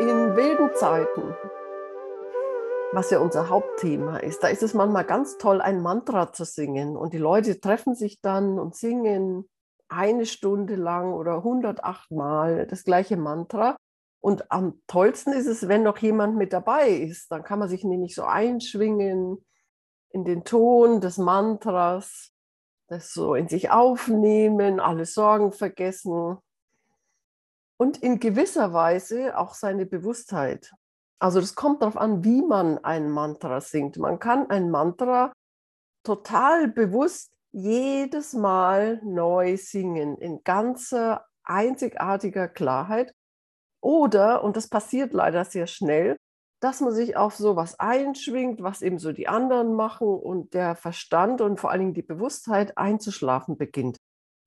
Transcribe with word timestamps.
In 0.00 0.34
wilden 0.34 0.74
Zeiten, 0.76 1.34
was 2.94 3.10
ja 3.10 3.18
unser 3.18 3.50
Hauptthema 3.50 4.16
ist, 4.16 4.42
da 4.42 4.48
ist 4.48 4.62
es 4.62 4.72
manchmal 4.72 5.04
ganz 5.04 5.36
toll, 5.36 5.60
ein 5.60 5.82
Mantra 5.82 6.32
zu 6.32 6.46
singen. 6.46 6.96
Und 6.96 7.12
die 7.12 7.18
Leute 7.18 7.60
treffen 7.60 7.94
sich 7.94 8.22
dann 8.22 8.58
und 8.58 8.74
singen 8.74 9.46
eine 9.88 10.24
Stunde 10.24 10.76
lang 10.76 11.12
oder 11.12 11.36
108 11.36 12.12
Mal 12.12 12.66
das 12.66 12.84
gleiche 12.84 13.18
Mantra. 13.18 13.76
Und 14.20 14.50
am 14.50 14.80
tollsten 14.86 15.34
ist 15.34 15.46
es, 15.46 15.68
wenn 15.68 15.82
noch 15.82 15.98
jemand 15.98 16.38
mit 16.38 16.54
dabei 16.54 16.88
ist. 16.88 17.30
Dann 17.30 17.42
kann 17.42 17.58
man 17.58 17.68
sich 17.68 17.84
nämlich 17.84 18.14
so 18.14 18.24
einschwingen 18.24 19.44
in 20.08 20.24
den 20.24 20.44
Ton 20.44 21.02
des 21.02 21.18
Mantras, 21.18 22.32
das 22.86 23.12
so 23.12 23.34
in 23.34 23.48
sich 23.48 23.70
aufnehmen, 23.70 24.80
alle 24.80 25.04
Sorgen 25.04 25.52
vergessen 25.52 26.38
und 27.80 28.02
in 28.02 28.20
gewisser 28.20 28.74
Weise 28.74 29.38
auch 29.38 29.54
seine 29.54 29.86
Bewusstheit. 29.86 30.70
Also 31.18 31.40
das 31.40 31.54
kommt 31.54 31.80
darauf 31.80 31.96
an, 31.96 32.22
wie 32.22 32.42
man 32.42 32.76
ein 32.84 33.08
Mantra 33.08 33.62
singt. 33.62 33.96
Man 33.96 34.18
kann 34.18 34.50
ein 34.50 34.70
Mantra 34.70 35.32
total 36.04 36.68
bewusst 36.68 37.30
jedes 37.52 38.34
Mal 38.34 39.00
neu 39.02 39.56
singen, 39.56 40.18
in 40.18 40.44
ganzer 40.44 41.24
einzigartiger 41.42 42.48
Klarheit. 42.48 43.14
Oder, 43.82 44.44
und 44.44 44.58
das 44.58 44.68
passiert 44.68 45.14
leider 45.14 45.46
sehr 45.46 45.66
schnell, 45.66 46.18
dass 46.60 46.82
man 46.82 46.92
sich 46.92 47.16
auf 47.16 47.34
sowas 47.34 47.80
einschwingt, 47.80 48.62
was 48.62 48.82
eben 48.82 48.98
so 48.98 49.12
die 49.12 49.26
anderen 49.26 49.72
machen 49.72 50.06
und 50.06 50.52
der 50.52 50.76
Verstand 50.76 51.40
und 51.40 51.58
vor 51.58 51.70
allen 51.70 51.80
Dingen 51.80 51.94
die 51.94 52.02
Bewusstheit 52.02 52.76
einzuschlafen 52.76 53.56
beginnt. 53.56 53.96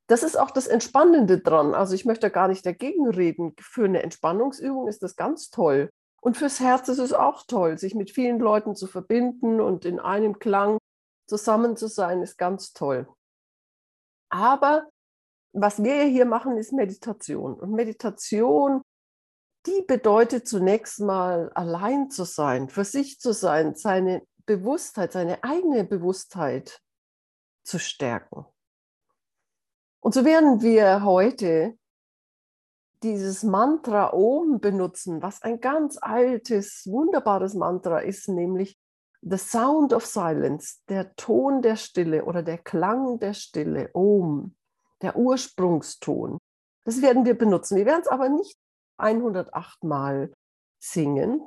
Das 0.07 0.23
ist 0.23 0.37
auch 0.37 0.51
das 0.51 0.67
Entspannende 0.67 1.39
dran. 1.39 1.73
Also 1.73 1.95
ich 1.95 2.05
möchte 2.05 2.29
gar 2.29 2.47
nicht 2.47 2.65
dagegen 2.65 3.07
reden. 3.09 3.55
Für 3.59 3.85
eine 3.85 4.03
Entspannungsübung 4.03 4.87
ist 4.87 5.01
das 5.01 5.15
ganz 5.15 5.49
toll. 5.49 5.89
Und 6.21 6.37
fürs 6.37 6.59
Herz 6.59 6.87
ist 6.87 6.99
es 6.99 7.13
auch 7.13 7.43
toll, 7.47 7.77
sich 7.77 7.95
mit 7.95 8.11
vielen 8.11 8.39
Leuten 8.39 8.75
zu 8.75 8.87
verbinden 8.87 9.59
und 9.59 9.85
in 9.85 9.99
einem 9.99 10.39
Klang 10.39 10.77
zusammen 11.27 11.75
zu 11.75 11.87
sein, 11.87 12.21
ist 12.21 12.37
ganz 12.37 12.73
toll. 12.73 13.07
Aber 14.29 14.87
was 15.53 15.83
wir 15.83 16.03
hier 16.03 16.25
machen, 16.25 16.57
ist 16.57 16.73
Meditation. 16.73 17.53
Und 17.53 17.71
Meditation, 17.71 18.81
die 19.65 19.81
bedeutet 19.87 20.47
zunächst 20.47 20.99
mal 20.99 21.51
allein 21.53 22.09
zu 22.09 22.23
sein, 22.23 22.69
für 22.69 22.85
sich 22.85 23.19
zu 23.19 23.33
sein, 23.33 23.75
seine 23.75 24.25
Bewusstheit, 24.45 25.13
seine 25.13 25.43
eigene 25.43 25.83
Bewusstheit 25.83 26.81
zu 27.63 27.79
stärken. 27.79 28.45
Und 30.03 30.13
so 30.13 30.25
werden 30.25 30.61
wir 30.61 31.05
heute 31.05 31.77
dieses 33.03 33.43
Mantra 33.43 34.11
Om 34.11 34.59
benutzen, 34.59 35.21
was 35.21 35.41
ein 35.41 35.61
ganz 35.61 35.97
altes, 36.01 36.85
wunderbares 36.85 37.53
Mantra 37.53 37.99
ist, 37.99 38.27
nämlich 38.27 38.77
The 39.21 39.37
Sound 39.37 39.93
of 39.93 40.05
Silence, 40.05 40.81
der 40.89 41.15
Ton 41.15 41.61
der 41.61 41.77
Stille 41.77 42.25
oder 42.25 42.43
der 42.43 42.57
Klang 42.57 43.17
der 43.19 43.33
Stille, 43.33 43.91
Om, 43.93 44.53
der 45.01 45.15
Ursprungston. 45.15 46.37
Das 46.83 47.01
werden 47.01 47.23
wir 47.23 47.37
benutzen. 47.37 47.77
Wir 47.77 47.85
werden 47.85 48.01
es 48.01 48.09
aber 48.09 48.27
nicht 48.27 48.57
108 48.97 49.85
Mal 49.85 50.33
singen, 50.79 51.41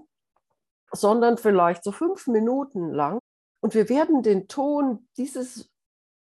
sondern 0.93 1.37
vielleicht 1.37 1.85
so 1.85 1.93
fünf 1.93 2.27
Minuten 2.27 2.91
lang. 2.91 3.19
Und 3.61 3.75
wir 3.75 3.91
werden 3.91 4.23
den 4.23 4.49
Ton 4.49 5.07
dieses 5.19 5.71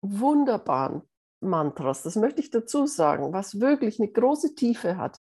wunderbaren 0.03 1.09
Mantras, 1.45 2.03
das 2.03 2.17
möchte 2.17 2.41
ich 2.41 2.51
dazu 2.51 2.87
sagen, 2.87 3.33
was 3.33 3.61
wirklich 3.61 4.01
eine 4.01 4.11
große 4.11 4.55
Tiefe 4.55 4.97
hat, 4.97 5.21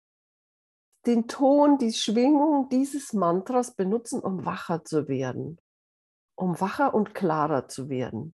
den 1.06 1.28
Ton, 1.28 1.78
die 1.78 1.94
Schwingung 1.94 2.70
dieses 2.70 3.14
Mantras 3.14 3.76
benutzen, 3.76 4.20
um 4.20 4.45
wacher 4.45 4.84
zu 4.84 5.08
werden, 5.08 5.59
um 6.36 6.59
wacher 6.59 6.94
und 6.94 7.16
klarer 7.16 7.67
zu 7.67 7.89
werden. 7.89 8.33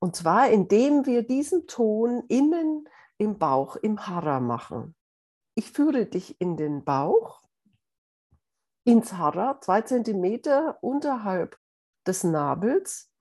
Und 0.00 0.16
zwar 0.16 0.48
indem 0.50 1.06
wir 1.06 1.22
diesen 1.22 1.66
Ton 1.66 2.24
innen 2.28 2.88
im 3.18 3.38
Bauch, 3.38 3.76
im 3.76 4.06
Hara 4.06 4.40
machen. 4.40 4.96
Ich 5.54 5.70
führe 5.70 6.06
dich 6.06 6.40
in 6.40 6.56
den 6.56 6.82
Bauch, 6.82 7.42
ins 8.84 9.12
Hara, 9.12 9.60
zwei 9.60 9.82
Zentimeter 9.82 10.78
unterhalb 10.82 11.56
des 12.06 12.24
Nabels 12.24 13.12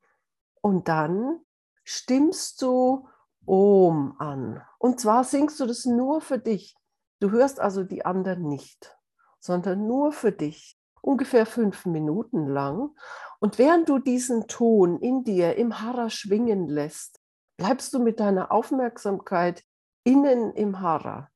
und 0.62 0.88
dann 0.88 1.42
stimmst 1.84 2.62
du 2.62 3.08
Om 3.46 4.16
an. 4.20 4.62
Und 4.78 5.00
zwar 5.00 5.24
singst 5.24 5.60
du 5.60 5.66
das 5.66 5.86
nur 5.86 6.22
für 6.22 6.38
dich. 6.38 6.76
Du 7.20 7.32
hörst 7.32 7.60
also 7.60 7.84
die 7.84 8.06
anderen 8.06 8.48
nicht, 8.48 8.98
sondern 9.40 9.88
nur 9.88 10.12
für 10.12 10.32
dich. 10.32 10.78
Ungefähr 11.02 11.46
fünf 11.46 11.86
Minuten 11.86 12.48
lang. 12.48 12.92
Und 13.40 13.58
während 13.58 13.90
du 13.90 14.00
diesen 14.00 14.48
Ton 14.48 15.00
in 15.00 15.24
dir 15.24 15.56
im 15.56 15.82
Hara 15.82 16.10
schwingen 16.10 16.68
lässt, 16.68 17.20
bleibst 17.58 17.94
du 17.94 18.00
mit 18.00 18.20
deiner 18.20 18.52
Aufmerksamkeit 18.52 19.64
innen 20.04 20.54
im 20.54 20.80
Hara. 20.80 21.30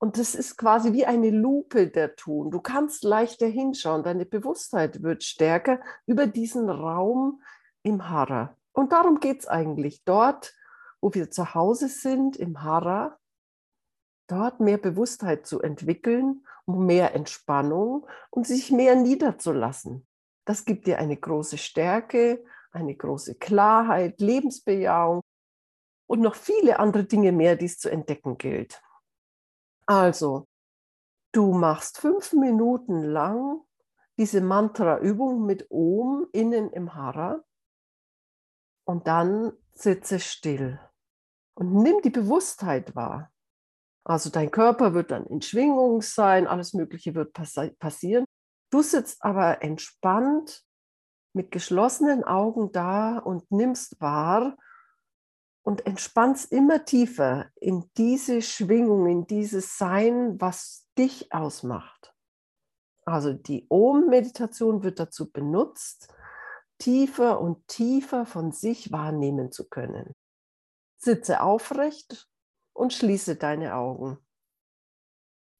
Und 0.00 0.16
das 0.16 0.36
ist 0.36 0.56
quasi 0.56 0.92
wie 0.92 1.06
eine 1.06 1.30
Lupe 1.30 1.88
der 1.88 2.14
Ton. 2.14 2.50
Du 2.50 2.60
kannst 2.60 3.02
leichter 3.02 3.46
hinschauen, 3.46 4.04
deine 4.04 4.26
Bewusstheit 4.26 5.02
wird 5.02 5.24
stärker 5.24 5.80
über 6.06 6.28
diesen 6.28 6.70
Raum 6.70 7.42
im 7.82 8.08
Hara. 8.08 8.56
Und 8.72 8.92
darum 8.92 9.18
geht 9.18 9.40
es 9.40 9.48
eigentlich. 9.48 10.04
Dort 10.04 10.54
wo 11.00 11.14
wir 11.14 11.30
zu 11.30 11.54
Hause 11.54 11.88
sind, 11.88 12.36
im 12.36 12.62
Hara, 12.62 13.18
dort 14.28 14.60
mehr 14.60 14.78
Bewusstheit 14.78 15.46
zu 15.46 15.60
entwickeln, 15.60 16.46
um 16.66 16.86
mehr 16.86 17.14
Entspannung, 17.14 18.06
um 18.30 18.44
sich 18.44 18.70
mehr 18.70 18.94
niederzulassen. 18.94 20.06
Das 20.44 20.64
gibt 20.64 20.86
dir 20.86 20.98
eine 20.98 21.16
große 21.16 21.58
Stärke, 21.58 22.44
eine 22.70 22.94
große 22.94 23.36
Klarheit, 23.36 24.20
Lebensbejahung 24.20 25.22
und 26.06 26.20
noch 26.20 26.34
viele 26.34 26.78
andere 26.78 27.04
Dinge 27.04 27.32
mehr, 27.32 27.56
die 27.56 27.66
es 27.66 27.78
zu 27.78 27.90
entdecken 27.90 28.38
gilt. 28.38 28.82
Also, 29.86 30.46
du 31.32 31.52
machst 31.52 31.98
fünf 31.98 32.32
Minuten 32.32 33.02
lang 33.02 33.62
diese 34.18 34.40
Mantra-Übung 34.40 35.46
mit 35.46 35.66
Om 35.70 36.26
innen 36.32 36.70
im 36.70 36.94
Hara 36.94 37.42
und 38.84 39.06
dann 39.06 39.52
sitze 39.72 40.18
still 40.18 40.80
und 41.58 41.74
nimm 41.74 42.00
die 42.02 42.10
Bewusstheit 42.10 42.94
wahr. 42.94 43.32
Also 44.04 44.30
dein 44.30 44.50
Körper 44.50 44.94
wird 44.94 45.10
dann 45.10 45.26
in 45.26 45.42
Schwingung 45.42 46.02
sein, 46.02 46.46
alles 46.46 46.72
Mögliche 46.72 47.16
wird 47.16 47.32
passi 47.32 47.70
passieren. 47.80 48.24
Du 48.70 48.82
sitzt 48.82 49.24
aber 49.24 49.62
entspannt 49.62 50.62
mit 51.34 51.50
geschlossenen 51.50 52.22
Augen 52.22 52.70
da 52.70 53.18
und 53.18 53.50
nimmst 53.50 54.00
wahr 54.00 54.56
und 55.62 55.84
entspannst 55.84 56.52
immer 56.52 56.84
tiefer 56.84 57.46
in 57.56 57.90
diese 57.96 58.40
Schwingung, 58.40 59.06
in 59.08 59.26
dieses 59.26 59.76
Sein, 59.78 60.40
was 60.40 60.86
dich 60.96 61.32
ausmacht. 61.32 62.14
Also 63.04 63.32
die 63.32 63.66
Om-Meditation 63.68 64.84
wird 64.84 65.00
dazu 65.00 65.30
benutzt, 65.30 66.08
tiefer 66.78 67.40
und 67.40 67.66
tiefer 67.66 68.26
von 68.26 68.52
sich 68.52 68.92
wahrnehmen 68.92 69.50
zu 69.50 69.68
können. 69.68 70.14
Sitze 70.98 71.40
aufrecht 71.40 72.28
und 72.72 72.92
schließe 72.92 73.36
deine 73.36 73.74
Augen. 73.74 74.18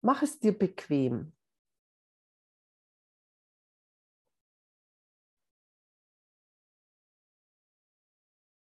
Mach 0.03 0.23
es 0.23 0.39
dir 0.39 0.57
bequem. 0.57 1.33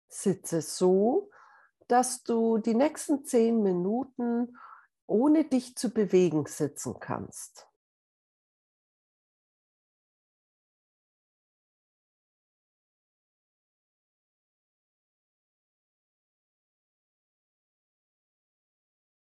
Sitze 0.09 0.61
so, 0.61 1.29
dass 1.87 2.23
du 2.23 2.57
die 2.57 2.73
nächsten 2.73 3.25
zehn 3.25 3.61
Minuten 3.61 4.57
ohne 5.05 5.45
dich 5.45 5.75
zu 5.75 5.93
bewegen 5.93 6.45
sitzen 6.47 6.99
kannst. 6.99 7.67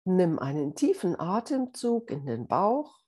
Nimm 0.03 0.39
einen 0.39 0.75
tiefen 0.75 1.19
Atemzug 1.19 2.09
in 2.09 2.25
den 2.25 2.47
Bauch 2.47 3.01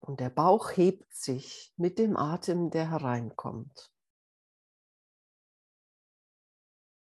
und 0.00 0.18
der 0.18 0.30
Bauch 0.30 0.70
hebt 0.70 1.14
sich 1.14 1.72
mit 1.76 1.98
dem 1.98 2.16
Atem, 2.16 2.70
der 2.70 2.90
hereinkommt. 2.90 3.92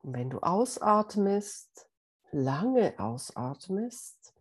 Und 0.04 0.14
wenn 0.14 0.30
du 0.30 0.40
ausatmest, 0.40 1.90
lange 2.32 2.98
ausatmest, 2.98 4.34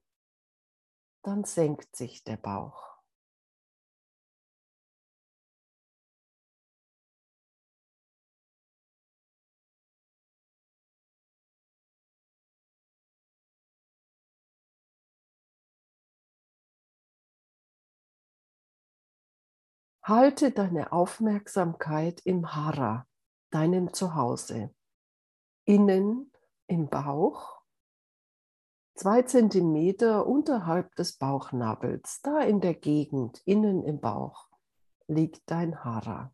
dann 1.22 1.42
senkt 1.42 1.96
sich 1.96 2.22
der 2.22 2.36
Bauch. 2.36 2.95
Halte 20.08 20.52
deine 20.52 20.92
Aufmerksamkeit 20.92 22.20
im 22.20 22.54
Hara, 22.54 23.08
deinem 23.50 23.92
Zuhause, 23.92 24.72
innen 25.64 26.30
im 26.68 26.88
Bauch, 26.88 27.60
zwei 28.94 29.22
Zentimeter 29.22 30.24
unterhalb 30.24 30.94
des 30.94 31.16
Bauchnabels, 31.18 32.20
da 32.22 32.38
in 32.42 32.60
der 32.60 32.74
Gegend, 32.74 33.42
innen 33.46 33.82
im 33.82 34.00
Bauch, 34.00 34.48
liegt 35.08 35.42
dein 35.50 35.82
Hara. 35.82 36.32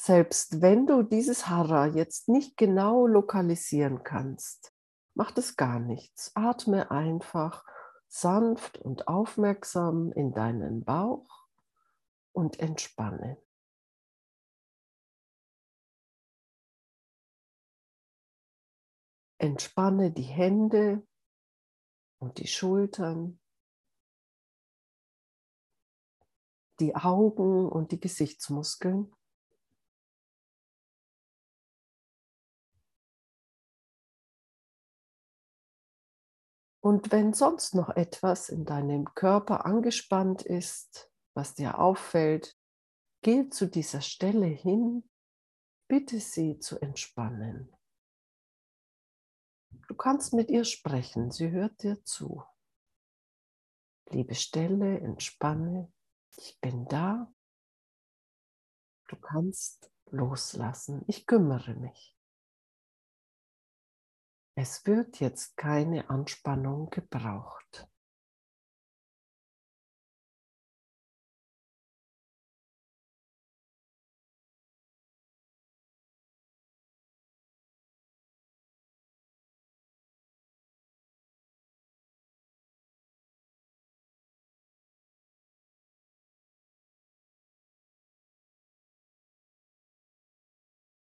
Selbst 0.00 0.62
wenn 0.62 0.86
du 0.86 1.02
dieses 1.02 1.48
Hara 1.48 1.84
jetzt 1.84 2.30
nicht 2.30 2.56
genau 2.56 3.06
lokalisieren 3.06 4.02
kannst, 4.04 4.72
macht 5.12 5.36
es 5.36 5.54
gar 5.54 5.80
nichts. 5.80 6.32
Atme 6.34 6.90
einfach 6.90 7.66
sanft 8.08 8.78
und 8.78 9.06
aufmerksam 9.06 10.10
in 10.12 10.32
deinen 10.32 10.84
Bauch 10.84 11.46
und 12.32 12.58
entspanne. 12.58 13.40
Entspanne 19.38 20.10
die 20.10 20.22
Hände 20.22 21.06
und 22.18 22.38
die 22.38 22.48
Schultern, 22.48 23.38
die 26.80 26.96
Augen 26.96 27.68
und 27.68 27.92
die 27.92 28.00
Gesichtsmuskeln. 28.00 29.14
Und 36.88 37.12
wenn 37.12 37.34
sonst 37.34 37.74
noch 37.74 37.90
etwas 37.90 38.48
in 38.48 38.64
deinem 38.64 39.14
Körper 39.14 39.66
angespannt 39.66 40.40
ist, 40.40 41.12
was 41.34 41.54
dir 41.54 41.78
auffällt, 41.78 42.56
geh 43.20 43.50
zu 43.50 43.66
dieser 43.66 44.00
Stelle 44.00 44.46
hin, 44.46 45.06
bitte 45.86 46.18
sie 46.18 46.58
zu 46.60 46.80
entspannen. 46.80 47.76
Du 49.86 49.94
kannst 49.96 50.32
mit 50.32 50.48
ihr 50.48 50.64
sprechen, 50.64 51.30
sie 51.30 51.50
hört 51.50 51.82
dir 51.82 52.02
zu. 52.04 52.42
Liebe 54.08 54.34
Stelle, 54.34 54.98
entspanne, 55.00 55.92
ich 56.38 56.58
bin 56.58 56.86
da. 56.86 57.30
Du 59.08 59.16
kannst 59.16 59.90
loslassen, 60.06 61.04
ich 61.06 61.26
kümmere 61.26 61.74
mich. 61.74 62.17
Es 64.60 64.84
wird 64.86 65.20
jetzt 65.20 65.56
keine 65.56 66.10
Anspannung 66.10 66.90
gebraucht. 66.90 67.86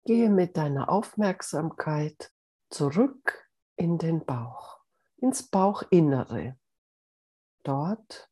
Gehe 0.06 0.30
mit 0.30 0.56
deiner 0.56 0.88
Aufmerksamkeit 0.88 2.33
zurück 2.74 3.48
in 3.76 3.98
den 3.98 4.26
Bauch, 4.26 4.80
ins 5.18 5.48
Bauchinnere, 5.48 6.58
dort, 7.62 8.28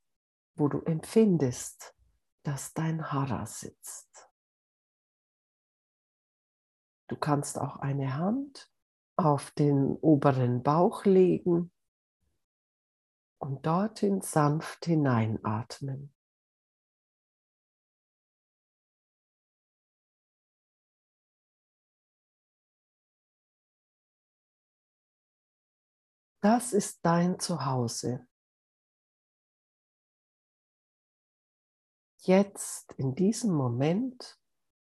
wo 0.56 0.66
du 0.66 0.80
empfindest, 0.80 1.94
dass 2.42 2.74
dein 2.74 3.12
Hara 3.12 3.46
sitzt. 3.46 4.28
Du 7.06 7.16
kannst 7.16 7.56
auch 7.56 7.76
eine 7.76 8.16
Hand 8.16 8.68
auf 9.14 9.52
den 9.52 9.94
oberen 10.00 10.64
Bauch 10.64 11.04
legen 11.04 11.70
und 13.38 13.64
dorthin 13.64 14.22
sanft 14.22 14.86
hineinatmen. 14.86 16.12
Das 26.42 26.72
ist 26.72 27.04
dein 27.04 27.38
Zuhause. 27.38 28.26
Jetzt, 32.22 32.92
in 32.94 33.14
diesem 33.14 33.54
Moment, 33.54 34.40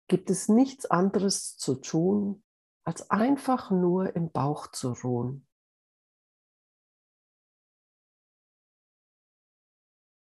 gibt 0.08 0.30
es 0.30 0.48
nichts 0.48 0.86
anderes 0.86 1.58
zu 1.58 1.76
tun, 1.76 2.46
als 2.86 3.10
einfach 3.12 3.72
nur 3.72 4.16
im 4.16 4.32
Bauch 4.32 4.68
zu 4.72 4.94
ruhen. 4.94 5.46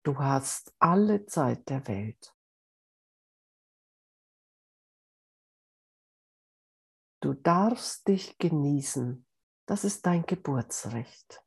Du 0.04 0.18
hast 0.18 0.74
alle 0.80 1.28
Zeit 1.28 1.70
der 1.70 1.88
Welt. 1.88 2.36
Du 7.22 7.36
darfst 7.36 8.08
dich 8.08 8.40
genießen 8.40 9.29
das 9.69 9.83
ist 9.83 10.04
dein 10.07 10.25
Geburtsrecht. 10.25 11.45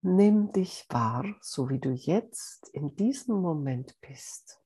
Nimm 0.00 0.50
dich 0.52 0.86
wahr, 0.88 1.26
so 1.42 1.68
wie 1.68 1.78
du 1.78 1.90
jetzt 1.90 2.70
in 2.70 2.96
diesem 2.96 3.42
Moment 3.42 4.00
bist. 4.00 4.62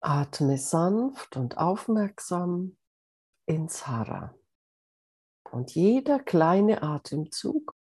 Atme 0.00 0.58
sanft 0.58 1.36
und 1.36 1.58
aufmerksam 1.58 2.76
ins 3.46 3.86
Hara. 3.86 4.34
Und 5.50 5.74
jeder 5.74 6.18
kleine 6.18 6.82
Atemzug 6.82 7.74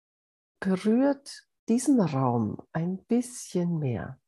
berührt 0.61 1.49
diesen 1.69 2.01
Raum 2.01 2.61
ein 2.73 3.05
bisschen 3.05 3.79
mehr. 3.79 4.21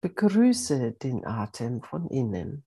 Begrüße 0.00 0.92
den 0.92 1.26
Atem 1.26 1.82
von 1.82 2.08
innen. 2.08 2.67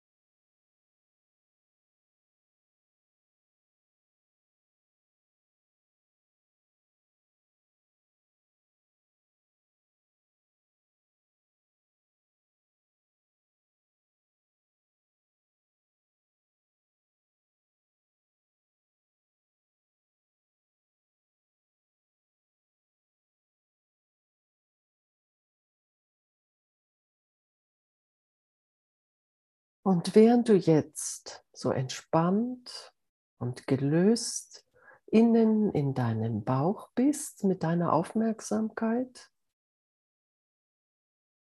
Und 29.83 30.15
während 30.15 30.47
du 30.47 30.53
jetzt 30.53 31.43
so 31.53 31.71
entspannt 31.71 32.93
und 33.39 33.65
gelöst 33.65 34.65
innen 35.07 35.71
in 35.71 35.93
deinem 35.93 36.43
Bauch 36.43 36.89
bist 36.93 37.43
mit 37.43 37.63
deiner 37.63 37.91
Aufmerksamkeit, 37.93 39.31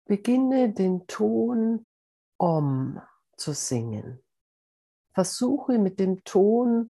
beginne 0.05 0.73
den 0.73 1.05
Ton 1.07 1.85
Om 2.37 3.01
zu 3.37 3.53
singen. 3.53 4.23
Versuche 5.13 5.77
mit 5.77 5.99
dem 5.99 6.23
Ton 6.23 6.89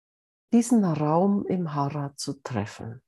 diesen 0.51 0.83
Raum 0.83 1.45
im 1.45 1.73
Hara 1.73 2.15
zu 2.15 2.41
treffen. 2.41 3.03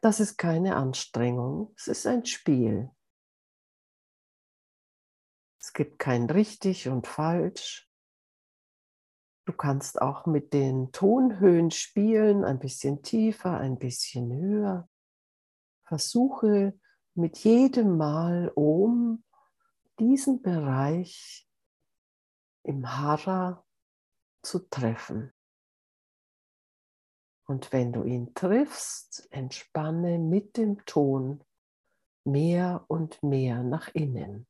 Das 0.00 0.20
ist 0.20 0.38
keine 0.38 0.76
Anstrengung, 0.76 1.74
es 1.76 1.88
ist 1.88 2.06
ein 2.06 2.24
Spiel. 2.24 2.90
Gibt 5.80 5.98
kein 5.98 6.28
richtig 6.28 6.88
und 6.88 7.06
falsch. 7.06 7.90
Du 9.46 9.54
kannst 9.54 10.02
auch 10.02 10.26
mit 10.26 10.52
den 10.52 10.92
Tonhöhen 10.92 11.70
spielen, 11.70 12.44
ein 12.44 12.58
bisschen 12.58 13.02
tiefer, 13.02 13.56
ein 13.56 13.78
bisschen 13.78 14.30
höher. 14.30 14.90
versuche 15.84 16.78
mit 17.14 17.38
jedem 17.38 17.96
Mal 17.96 18.52
um 18.54 19.24
diesen 19.98 20.42
Bereich 20.42 21.48
im 22.62 22.98
Hara 22.98 23.64
zu 24.42 24.58
treffen. 24.68 25.32
Und 27.46 27.72
wenn 27.72 27.94
du 27.94 28.04
ihn 28.04 28.34
triffst, 28.34 29.26
entspanne 29.30 30.18
mit 30.18 30.58
dem 30.58 30.84
Ton 30.84 31.42
mehr 32.26 32.84
und 32.88 33.22
mehr 33.22 33.62
nach 33.62 33.88
innen. 33.94 34.46